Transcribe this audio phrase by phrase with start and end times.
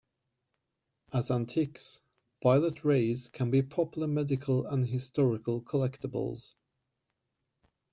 [1.13, 2.01] As antiques,
[2.41, 6.55] violet rays can be popular medical and historical collectibles.